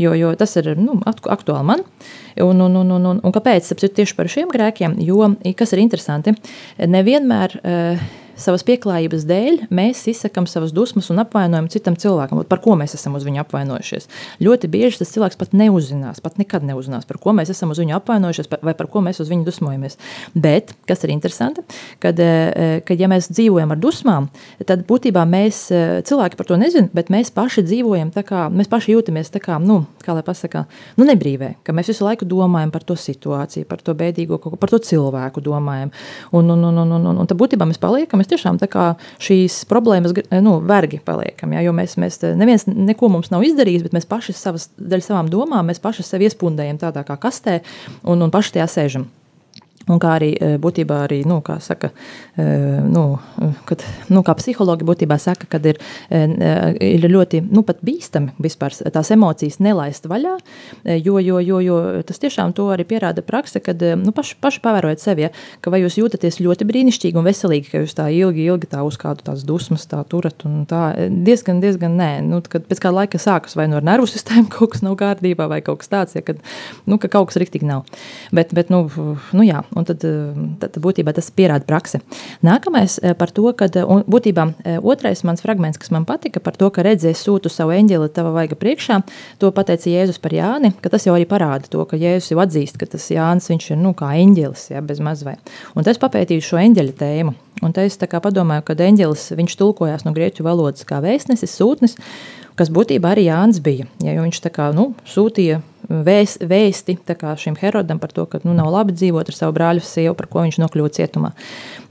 [0.00, 1.86] Jo, jo tas ir nu, aktuāli man.
[2.40, 3.72] Un, un, un, un, un, un kāpēc?
[3.80, 6.36] Tieši par šiem grēkiem, jo, kas ir interesanti,
[6.78, 7.60] nevienmēr.
[7.60, 8.08] Uh,
[8.40, 13.16] savas pieklājības dēļ mēs izsakām savas dusmas un apvainojam citam cilvēkam, par ko mēs esam
[13.18, 14.08] uz viņu apvainojušies.
[14.44, 17.96] Ļoti bieži tas cilvēks pat neuzzinās, pat nekad neuzzinās, par ko mēs esam uz viņu
[17.98, 19.98] apvainojušies vai par ko mēs uz viņu dusmojamies.
[20.34, 21.64] Bet, kas ir interesanti,
[22.02, 24.30] kad, eh, kad ja mēs dzīvojam ar dusmām,
[24.66, 28.70] tad būtībā mēs eh, cilvēki par to nezinām, bet mēs paši dzīvojam tā kā, mēs
[28.70, 30.64] paši jūtamies tā kā, nu, kā lai pasakā,
[30.96, 34.78] nu nebrīvē, ka mēs visu laiku domājam par to situāciju, par to bēdīgo, par to
[34.78, 35.92] cilvēku domājam.
[36.32, 38.60] Un, un, un, un, un, un, un tad būtībā mēs paliekam, mēs tiešām
[39.20, 41.54] šīs problēmas nu, vergi paliekam.
[41.56, 45.30] Ja, jo mēs, mēs neviens neko mums nav izdarījis, bet mēs paši savas, dēļ savām
[45.32, 47.60] domām, mēs paši sevi iespundējam tādā kā kastē
[48.04, 49.10] un, un paši tajā sēžam.
[49.88, 50.28] Un kā arī
[50.60, 51.88] būtībā arī, nu, kā saka,
[52.36, 53.04] nu,
[53.66, 53.80] kad,
[54.12, 55.78] nu, kā psihologi būtībā saka, kad ir,
[56.10, 60.34] ir ļoti, nu, bīstami vispār tās emocijas nelaist vaļā,
[61.00, 65.02] jo, jo, jo, jo tas tiešām to arī pierāda prakse, kad, nu, paši, paši pavērojat
[65.02, 65.32] sevi, ja,
[65.64, 69.00] ka vai jūs jūtaties ļoti brīnišķīgi un veselīgi, ka jūs tā ilgi, ilgi tā uz
[69.00, 73.22] kādu tās dusmas tā turat un tā diezgan, diezgan nē, nu, kad pēc kāda laika
[73.22, 76.44] sākas vai no nervu sistēma kaut kas nav kārtībā vai kaut kas tāds, ja, kad,
[76.84, 77.88] nu, ka kaut kas riktīgi nav.
[78.36, 78.84] Bet, bet nu,
[79.32, 82.00] nu jā, un tad, eh, tad būtībā tas pierāda praksi.
[82.46, 86.70] Nākamais eh, par to, ka būtībā eh, otrais mans fragments, kas man patika par to,
[86.74, 89.00] ka redzēs sūtu savu eņģeli tava vaiga priekšā,
[89.42, 92.80] to pateica Jēzus par Jāni, ka tas jau arī parāda to, ka Jēzus jau atzīst,
[92.80, 95.36] ka tas Jānis viņš ir nu, kā eņģelis, ja, bez mazvai.
[95.76, 97.36] Un tas papētīju šo eņģeļa tēmu.
[97.60, 101.98] Un es padomāju, ka eņģelis viņš tulkojās no grieķu valodas kā vēstnesis, sūtnis,
[102.56, 103.86] kas būtībā arī Jānis bija.
[104.00, 106.96] Ja, viņš kā, nu, sūtīja vēs, vēsti
[107.40, 110.44] šim Herodam par to, ka nu, nav labi dzīvot ar savu brāļu sievu, par ko
[110.44, 111.32] viņš nokļuva cietumā.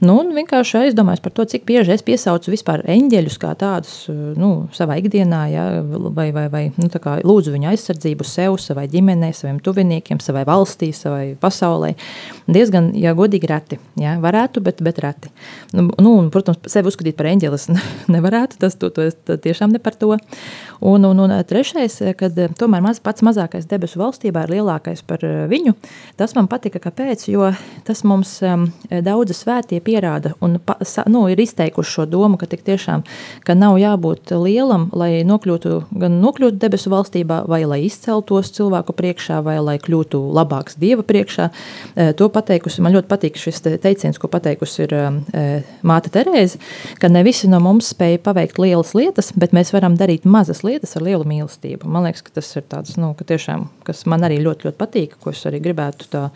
[0.00, 4.68] Nu, un vienkārši aizdomājos par to, cik bieži es piesaucu vispār eņģeļus kā tādus nu,
[4.76, 5.64] savā ikdienā, ja,
[6.16, 11.34] vai, vai, vai nu, lūdzu viņu aizsardzību sev, savai ģimenei, saviem tuviniekiem, savai valstī, savai
[11.40, 11.92] pasaulē.
[12.50, 13.80] Diezgan, ja godīgi, reti.
[14.00, 15.32] Ja, varētu, bet, bet reti.
[15.76, 17.68] Nu, nu, un, protams, sevi uzskatīt par eņģelis
[18.14, 20.16] nevarētu, tas to, to, to, tiešām ne par to.
[20.80, 25.74] Un, un, un trešais, kad tomēr maz, pats mazākais debesu valstībā ir lielākais par viņu,
[26.16, 27.50] tas man patika, kāpēc, jo
[27.84, 30.78] tas mums um, daudzi svētie pierāda un pa,
[31.12, 33.04] nu, ir izteikuši šo domu, ka tik tiešām,
[33.44, 39.42] ka nav jābūt lielam, lai nokļūtu, gan nokļūtu debesu valstībā, vai lai izceltos cilvēku priekšā,
[39.44, 41.50] vai lai kļūtu labāks Dieva priekšā.
[42.16, 44.96] To pateikusi, man ļoti patīk šis teiciens, ko pateikusi ir
[45.84, 46.56] māte Terēze,
[47.02, 50.69] ka ne visi no mums spēja paveikt lielas lietas, bet mēs varam darīt mazas lietas
[50.70, 51.88] lietas ar lielu mīlestību.
[51.90, 55.34] Man liekas, ka tas ir tāds, nu, tiešām, kas man arī ļoti, ļoti patīk, ko
[55.34, 56.28] es arī gribētu tā.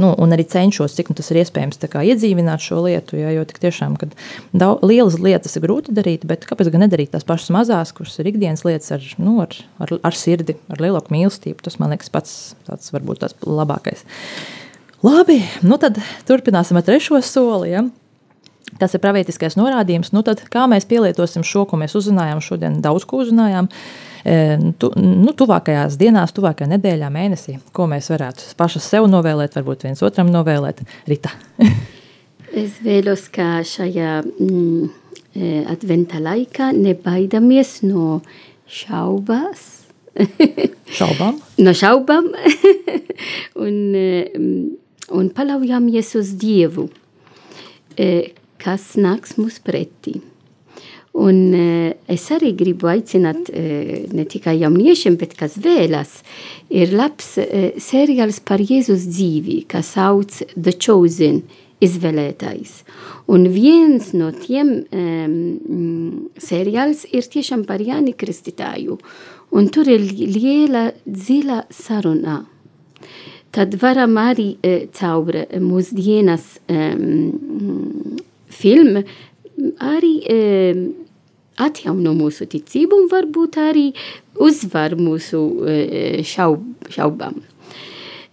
[0.00, 3.18] Nu, un arī cenšos, cik nu tas ir iespējams kā, iedzīvināt šo lietu.
[3.18, 4.14] Ja, jo tiešām, kad
[4.54, 8.30] daudz, lielas lietas ir grūti darīt, bet kāpēc gan nedarīt tās pašas mazās, kuras ir
[8.30, 11.58] ikdienas lietas ar, nu, ar, ar, ar sirdi, ar lielāku mīlestību?
[11.66, 12.36] Tas man liekas pats
[12.70, 14.06] tāds varbūt tas labākais.
[15.04, 17.74] Labi, nu tad turpināsim ar trešo soli.
[17.74, 17.84] Ja?
[18.78, 20.12] Tas ir pravietiskais norādījums.
[20.14, 23.68] Nu, tad, kā mēs pielietosim šo, ko mēs uzzinājām šodien, daudz ko uzzinājām,
[24.22, 24.36] e,
[24.80, 30.04] tu, nu, tuvākajās dienās, tuvākajā nedēļā, mēnesī, ko mēs varētu pašas sev novēlēt, varbūt viens
[30.06, 30.84] otram novēlēt.
[31.10, 31.34] Rita.
[32.62, 34.88] es vēlos, ka šajā mm,
[35.34, 38.20] e, adventa laikā nebaidamies no
[38.70, 39.68] šaubās.
[40.98, 41.36] šaubām?
[41.58, 42.32] no šaubām.
[43.66, 44.42] un, e,
[45.10, 46.88] un paļaujamies uz Dievu
[48.60, 50.20] kas nāks mums pretī.
[51.12, 56.20] Un uh, es arī gribu aicināt uh, ne tikai jauniešiem, bet kas vēlas.
[56.70, 61.42] Ir labs uh, seriāls par Jēzus dzīvi, kas sauc The Chosen,
[61.82, 62.84] izvēlētais.
[63.32, 65.34] Un viens no tiem um,
[66.38, 69.00] seriāls ir tiešām par Jāni Kristītāju.
[69.50, 72.44] Un tur ir liela dziļa saruna.
[73.50, 78.19] Tad varam arī uh, caur mūsdienas um,
[78.60, 79.04] filma
[79.84, 80.40] arī e,
[81.60, 83.86] atjauno mūsu ticību un varbūt arī
[84.40, 85.78] uzvar mūsu e,
[86.26, 87.40] šaub, šaubām.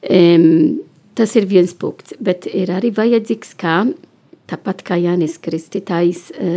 [0.01, 0.19] E,
[1.17, 3.81] tas ir viens punkts, bet ir arī vajadzīgs, kā
[4.47, 6.51] tāpat kā Jānis Kristītājs e,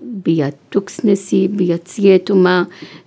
[0.00, 2.62] bija tuksnesī, bija cietumā,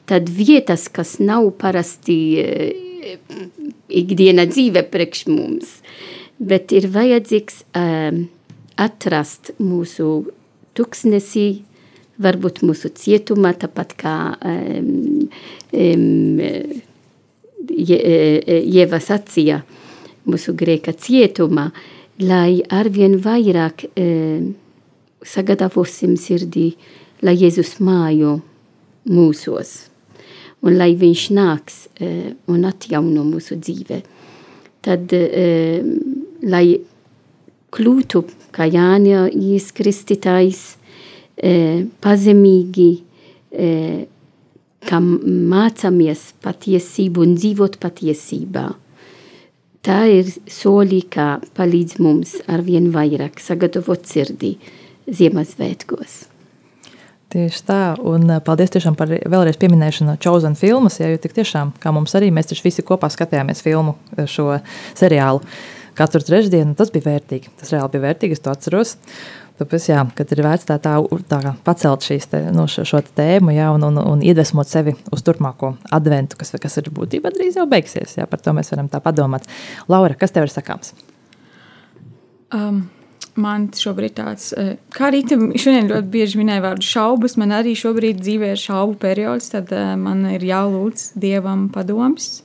[0.10, 2.70] tad vietas, kas nav parasti e,
[4.02, 5.80] ikdiena dzīve priekš mums,
[6.38, 7.88] bet ir vajadzīgs e,
[8.80, 10.32] atrast mūsu
[10.78, 11.64] tuksnesī,
[12.22, 15.30] varbūt mūsu cietumā, tāpat kā um,
[15.74, 16.60] um,
[17.72, 19.60] Jēva sacīja
[20.26, 21.68] mūsu grēka cietumā,
[22.22, 24.52] lai arvien vairāk um,
[25.26, 26.72] sagatavosim sirdī,
[27.22, 28.40] lai Jēzus mājo
[29.10, 29.76] mūsos
[30.62, 34.02] un lai viņš nāks uh, un atjauno mūsu dzīve.
[34.86, 35.92] Tad, uh,
[36.50, 36.66] lai
[37.72, 38.24] kļūtu
[38.56, 40.62] kā Jānis Kristītājs,
[41.38, 42.90] e, pazemīgi,
[43.52, 43.70] e,
[44.88, 48.68] kā mācāmies patiesību un dzīvot patiesībā.
[49.82, 54.58] Tā ir soļi, kā palīdz mums arvien vairāk sagatavot sirdī
[55.10, 56.28] Ziemassvētkos.
[57.32, 61.72] Tieši tā, un e, paldies tiešām par vēlreiz pieminēšanu Chosen filmas, ja, jo tik tiešām,
[61.82, 63.96] kā mums arī, mēs taču visi kopā skatījāmies filmu
[64.28, 64.58] šo
[65.00, 65.40] seriālu.
[65.40, 66.76] Uh, katru trešdienu.
[66.80, 67.54] Tas bija vērtīgi.
[67.60, 68.98] Tas reāli bija vērtīgi, es to atceros.
[69.62, 70.96] Tāpēc, jā, kad ir vērts tā, tā,
[71.30, 75.22] tā pacelt šīs te, nu, šo, šo tēmu jā, un, un, un iedvesmot sevi uz
[75.28, 78.16] turpmāko adventu, kas, kas ir būtībā drīz jau beigsies.
[78.18, 79.46] Jā, par to mēs varam tā padomāt.
[79.92, 80.96] Laura, kas tev ir sakāms?
[82.58, 82.88] Um,
[83.38, 88.24] man šobrīd tāds, uh, kā arī šodien ļoti bieži minēju vārdu šaubas, man arī šobrīd
[88.24, 92.40] dzīvē ir šaubu periods, tad uh, man ir jālūdz Dievam padoms.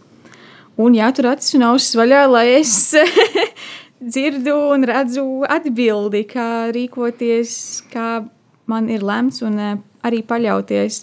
[0.76, 2.72] Un jātur acis un ausis vaļā, lai es
[4.12, 7.54] dzirdu un redzu atbildi, kā rīkoties,
[7.92, 8.26] kā
[8.68, 11.00] man ir lemts un uh, arī paļauties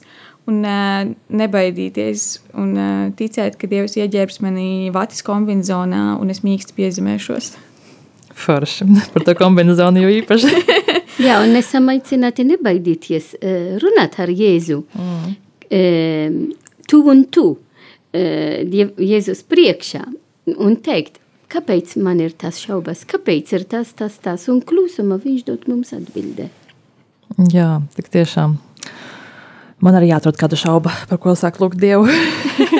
[0.51, 2.25] un uh, nebaidīties
[2.59, 7.53] un uh, ticēt, ka Dievs ieģērbs manī vatis kombinācijā un es mīksti piezemēšos.
[8.33, 8.89] Forši.
[9.13, 10.53] Par to kombināciju jau īpaši.
[11.27, 13.35] Jā, un esam aicināti nebaidīties,
[13.81, 14.79] runāt ar Jēzu.
[14.97, 16.47] Mm.
[16.89, 17.45] Tu un tu,
[18.13, 20.03] Jēzus priekšā,
[20.53, 21.17] un teikt,
[21.53, 25.93] kāpēc man ir tas šaubas, kāpēc ir tas, tas, tas, un klusuma viņš dod mums
[25.95, 26.49] atbildē.
[27.53, 28.59] Jā, tik tiešām.
[29.83, 32.07] Man arī jāatrod kāda šauba, par ko sāk lūgt Dievu.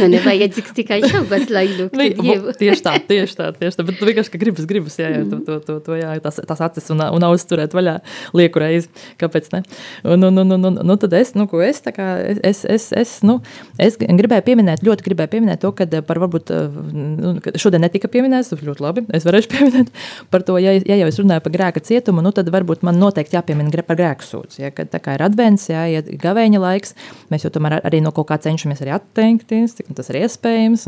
[0.00, 2.54] Nu, nevajadzīgs tikai šaubas, lai lūgtu Dievu.
[2.58, 3.86] tieši tā, tieši tā, tieši tā.
[3.86, 6.62] Bet tu vienkārši, ka gribas, gribas, jā, jā, to, to, to, to jā, tās, tās
[6.66, 7.96] acis un, un ausis turēt vaļā
[8.36, 8.90] lieku reizi.
[9.20, 9.62] Kāpēc ne?
[10.02, 12.08] Un, un, un, un, un, nu, tad es, nu, ko es, tā kā,
[12.46, 13.38] es, es, es, nu,
[13.82, 16.52] es gribēju pieminēt, ļoti gribēju pieminēt to, kad par varbūt,
[16.94, 19.92] nu, šodien netika pieminēts, ļoti labi, es varēšu pieminēt
[20.34, 23.38] par to, ja, ja jau es runāju par grēka cietumu, nu, tad varbūt man noteikti
[23.38, 26.94] jāpiemina par grēku sūdzi, ja, kad tā kā ir advents, jā, ja gavēņa laiks,
[27.32, 30.86] mēs jau tomēr arī no kaut kā cenšamies arī atteikties, cik tas ir iespējams.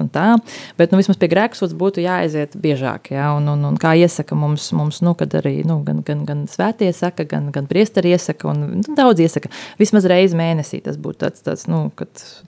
[0.79, 3.13] Bet nu, vismaz pie grēksūdzes būtu jāaiziet biežāk.
[3.15, 3.33] Ja?
[3.37, 7.27] Un, un, un kā iesaka mums, mums nu, arī nu, gan, gan, gan svētie saka,
[7.29, 9.53] gan, gan priesteri iesaka, un nu, daudz iesaka.
[9.81, 11.87] Vismaz reizi mēnesī tas būtu tāds, tāds, nu,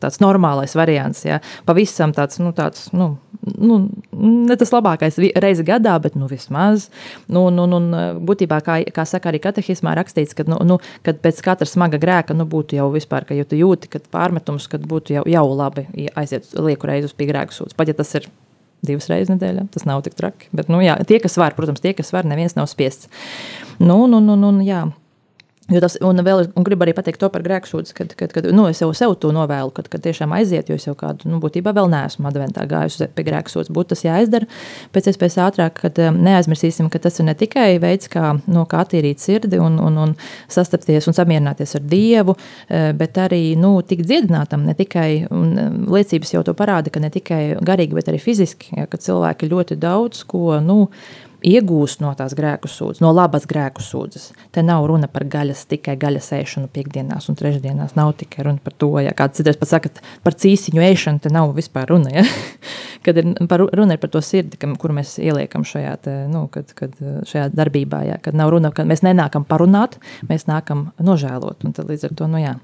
[0.01, 1.25] tāds normālais variants.
[1.29, 1.41] Ja?
[1.69, 3.15] Pavisam tāds, nu, tāds nu,
[3.59, 3.79] nu,
[4.13, 6.89] ne tas labākais reizi gadā, bet nu, vismaz.
[7.31, 7.81] Nu, nu, nu,
[8.29, 12.47] būtībā, kā, kā saka arī katehismā, rakstīts, ka nu, nu, pēc katra smaga grēka nu,
[12.49, 15.87] būtu jau vispār, ka tu jūti, ka pārmetums, kad būtu jau, jau labi
[16.19, 17.77] aiziet lieku reizi uz piegrēku sūdzu.
[17.79, 18.29] Pat ja tas ir
[18.87, 20.51] divas reizes nedēļā, tas nav tik traki.
[20.55, 23.11] Bet, nu, jā, tie, kas var, protams, tie, kas var, neviens nav spiests.
[23.83, 24.87] Nu, nu, nu, nu, jā.
[25.69, 28.63] Jo tas, un, vēl, un gribu arī pateikt to par grēksūdzi, kad, kad, kad nu,
[28.71, 31.75] es jau sev to novēlu, kad, kad tiešām aiziet, jo es jau kādu, nu, būtībā
[31.77, 33.69] vēl neesmu adventā gājusi pie grēksūdzes.
[33.77, 34.49] Būtu tas jāizdara
[34.95, 38.81] pēc iespējas ātrāk, kad um, neaizmirsīsim, ka tas ir ne tikai veids, kā, no, kā
[38.87, 40.17] attīrīt sirdi un, un, un
[40.49, 45.81] sastapties un samierināties ar Dievu, uh, bet arī, nu, tik dziedinātam, ne tikai, un um,
[45.93, 49.77] liecības jau to parāda, ka ne tikai garīgi, bet arī fiziski, ja, ka cilvēki ļoti
[49.85, 50.87] daudz ko, nu,
[51.47, 54.31] iegūst no tās grēku sūdzes, no labas grēku sūdzes.
[54.55, 57.95] Te nav runa par gaļas, tikai gaļas ēšanu piekdienās un trešdienās.
[57.99, 59.93] Nav tikai runa par to, ja kāds citreiz pat saka,
[60.25, 62.13] par cīsiņu ēšanu, te nav vispār runa.
[62.17, 62.25] Ja?
[63.07, 66.47] kad ir par, runa ir par to sirdi, kam, kur mēs ieliekam šajā, te, nu,
[66.53, 66.99] kad, kad,
[67.31, 68.03] šajā darbībā.
[68.09, 68.19] Ja?
[68.23, 71.63] Kad nav runa, ka mēs nenākam parunāt, mēs nākam nožēlot.
[71.69, 72.59] Un tad līdz ar to, nu jā,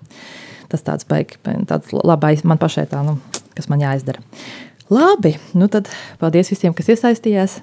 [0.73, 1.39] tas tāds baigi,
[1.71, 3.21] tāds labais man pašai tā, nu,
[3.55, 4.25] kas man jāizdara.
[4.93, 5.89] Labi, nu tad
[6.21, 7.57] paldies visiem, kas iesaistījās.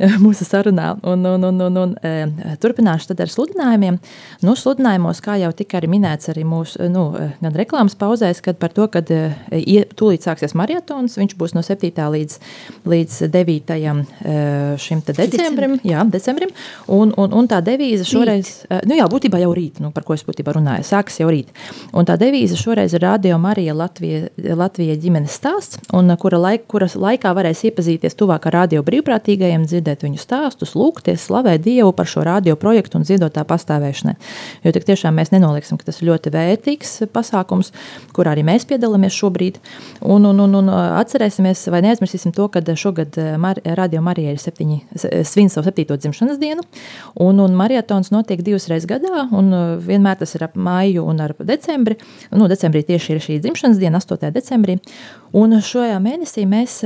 [0.24, 0.94] mūsu sarunā.
[1.06, 3.98] Un, un, un, un, un, e, turpināšu ar sludinājumiem.
[4.46, 8.58] Nu, sludinājumos, kā jau tika arī minēts, arī mūsu nu, e, gan reklāmas pauzēs, kad
[8.60, 11.92] par to, ka e, tūlīt sāksies marietons, viņš būs no 7.
[12.16, 12.38] līdz,
[12.88, 13.74] līdz 9.
[14.80, 15.78] šim decembrim.
[15.86, 16.52] Jā, decembrim.
[16.90, 18.88] Un, un, un tā devīze šoreiz, rīt.
[18.88, 21.52] nu jā, būtībā jau rīt, nu, par ko es būtībā runāju, sāks jau rīt.
[21.96, 26.96] Un tā devīze šoreiz ir Radio Marija Latvija, Latvija ģimenes stāsts, un kura, laik, kuras
[27.00, 32.06] laikā varēs iepazīties tuvāk ar radio brīvprātīgajiem, dzirdēt dzirdēt viņu stāstus, lūgties, slavēt Dievu par
[32.06, 34.14] šo radio projektu un ziedotā pastāvēšanai.
[34.64, 37.72] Jo tik tiešām mēs nenoliksim, ka tas ir ļoti vērtīgs pasākums,
[38.14, 39.58] kur arī mēs piedalāmies šobrīd.
[40.02, 44.40] Un, un, un, un atcerēsimies, vai neaizmirsīsim to, ka šogad eh, Mar Radio Marija ir
[44.40, 44.78] septiņi,
[45.26, 46.64] svin savu septīto dzimšanas dienu,
[47.20, 49.50] un, un marietons notiek divas reizes gadā, un
[49.82, 51.98] vienmēr tas ir ap māju un ar decembri.
[52.30, 54.30] Nu, decembrī tieši ir šī dzimšanas diena, 8.
[54.34, 54.78] decembrī.
[55.36, 56.80] Un šajā mēnesī mēs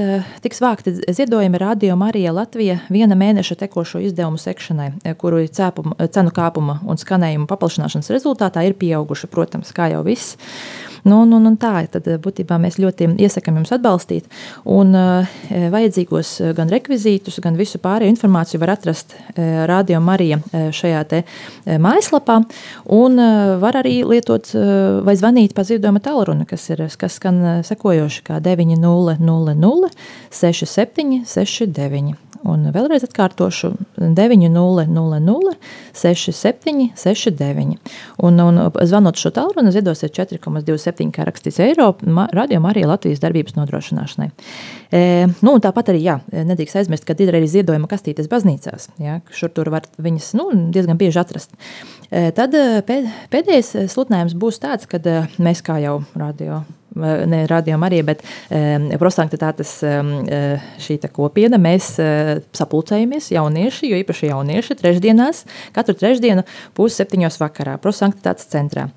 [0.45, 6.33] tiks vākti ziedojumi Radio Marija Latvija viena mēneša tekošo izdevumu sekšanai, eh, kuru cēpuma, cenu
[6.35, 10.39] kāpuma un skanējuma paplašināšanas rezultātā ir pieauguši, protams, kā jau viss.
[11.05, 14.25] Nu, nu, nu, tā tad būtībā mēs ļoti iesakām jums atbalstīt.
[14.65, 14.97] Un
[15.75, 19.13] vajadzīgos gan rekvizītus, gan visu pārējo informāciju var atrast
[19.69, 20.41] Radio Marija
[20.73, 21.23] šajā te
[21.69, 22.41] mājaslapā.
[22.97, 23.21] Un
[23.61, 24.49] var arī lietot
[25.05, 29.19] vai zvanīt pa ziedojuma tālruni, kas ir kas skan sekojoši kā 900
[30.33, 32.34] 67 69.
[32.45, 35.55] Un vēlreiz atkārtošu 900
[35.97, 37.79] 67 69.
[38.27, 41.95] Un, un zvanot šo tālruni, ziedosiet 4,27 kā rakstīts eiro
[42.37, 44.29] radio Marija Latvijas darbības nodrošināšanai.
[44.93, 45.03] E,
[45.47, 48.91] nu, tāpat arī, jā, nedrīkst aizmirst, ka ir arī ziedojuma kastītes baznīcās.
[49.01, 51.57] Jā, šur tur var viņas nu, diezgan bieži atrast.
[52.11, 55.09] E, tad pēdējais sludinājums būs tāds, kad
[55.41, 56.65] mēs kā jau radio
[56.95, 58.23] ne radio Marija, bet
[59.01, 59.77] prosanktitātes
[60.87, 61.95] šī kopiena, mēs
[62.55, 65.45] sapulcējamies jaunieši, jo īpaši jaunieši trešdienās,
[65.77, 66.47] katru trešdienu
[66.79, 68.89] pusseptiņos vakarā prosanktitātes centrā.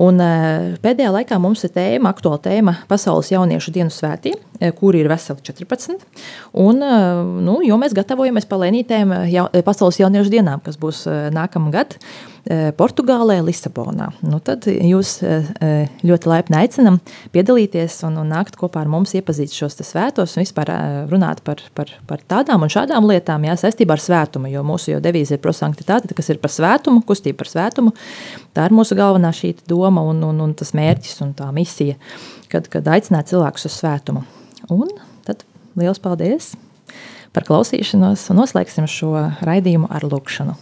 [0.00, 0.20] Un
[0.82, 4.34] pēdējā laikā mums ir tēma, aktuāla tēma Pasaules jauniešu dienu svētī,
[4.78, 5.98] kuri ir veseli 14.
[6.62, 6.82] Un,
[7.44, 11.98] nu, jo mēs gatavojamies palēnītēm jau, Pasaules jauniešu dienām, kas būs nākamgad.
[12.74, 14.08] Portugālē, Lisabonā.
[14.26, 15.12] Nu, tad jūs
[16.02, 16.96] ļoti laipni aicinam
[17.30, 20.72] piedalīties un, un nākt kopā ar mums, iepazīt šos svētos un vispār
[21.10, 24.98] runāt par, par, par tādām un šādām lietām, jā, saistībā ar svētumu, jo mūsu jau
[25.04, 27.94] devīze ir prosanktitāte, kas ir par svētumu, kustība par svētumu.
[28.52, 31.96] Tā ir mūsu galvenā šī doma un, un, un tas mērķis un tā misija,
[32.52, 34.26] kad, kad aicināt cilvēkus uz svētumu.
[34.72, 34.92] Un
[35.24, 35.46] tad
[35.78, 36.52] liels paldies
[37.32, 40.58] par klausīšanos un noslēgsim šo raidījumu ar lūkšanu.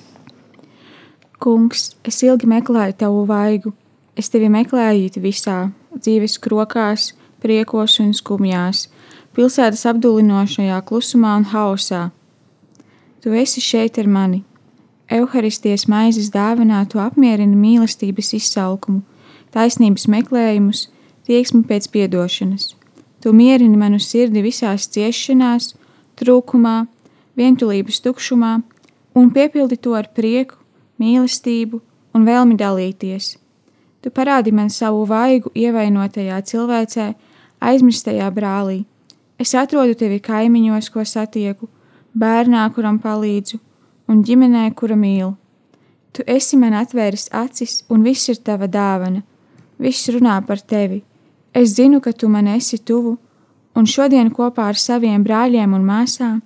[1.40, 3.72] Kungs, es ilgi meklēju tavu vaigu,
[4.14, 8.86] es tevi meklēju visā dzīves krokās, priekos un skumjās,
[9.34, 12.10] pilsētas apdulinošajā klusumā un hausā.
[13.24, 14.44] Tu esi šeit ar mani.
[15.10, 19.00] Euharistijas maizes dāvinā tu apmierini mīlestības izsalkumu,
[19.50, 20.84] taisnības meklējumus,
[21.26, 22.74] tieksmi pēc piedošanas.
[23.20, 25.72] Tu mierini manu sirdi visās ciešanās,
[26.20, 26.84] trūkumā,
[27.36, 28.52] vientulības tukšumā
[29.18, 30.60] un piepildi to ar prieku,
[31.02, 31.80] mīlestību
[32.14, 33.32] un vēlmi dalīties.
[34.00, 37.08] Tu parādi man savu vaigu ievainotajā cilvēcē,
[37.60, 38.84] aizmirstajā brālī.
[39.40, 41.66] Es atrodu tevi kaimiņos, ko satieku,
[42.14, 43.58] bērnā, kuram palīdzu,
[44.10, 45.32] un ģimenē, kura mīlu.
[46.10, 49.22] Tu esi man atvēris acis, un viss ir tava dāvana.
[49.78, 51.04] Viss runā par tevi.
[51.54, 53.16] Es zinu, ka tu man esi tuvu,
[53.74, 56.40] un šodien kopā ar saviem brāļiem un māsām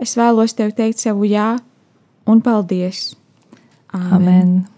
[0.00, 1.54] es vēlos tev teikt savu jā
[2.26, 3.14] un paldies.
[3.94, 4.14] Amen.
[4.18, 4.73] Amen.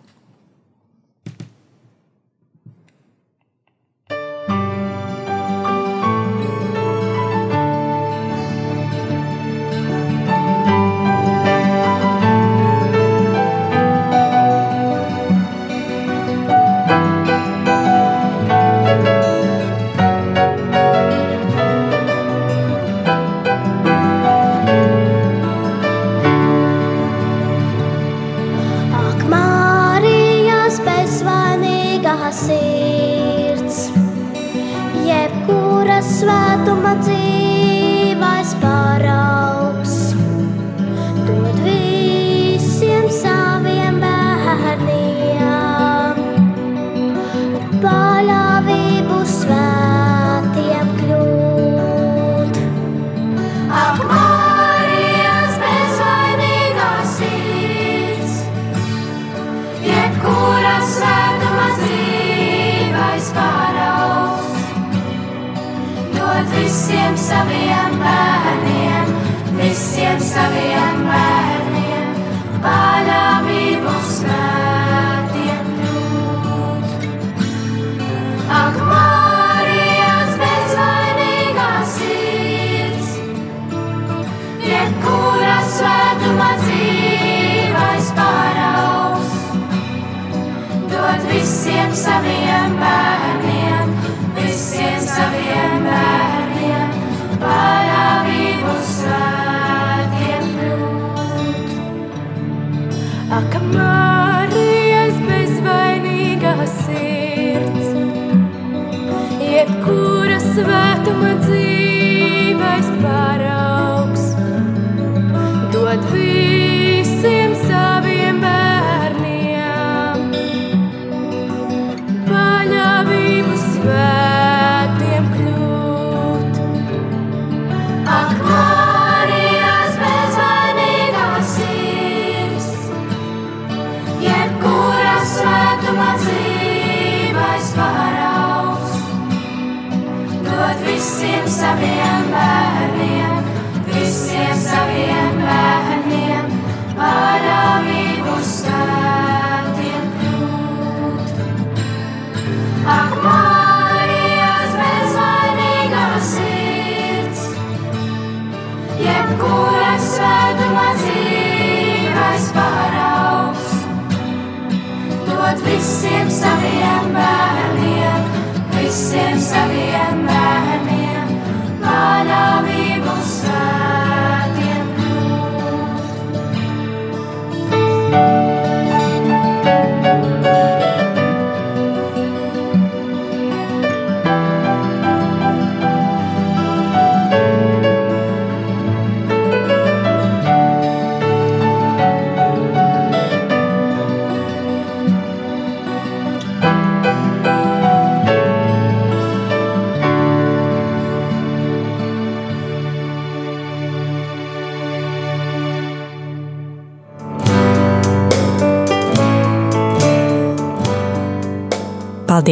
[91.96, 92.45] saber.